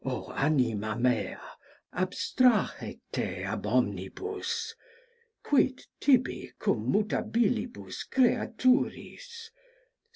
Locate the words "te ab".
3.11-3.67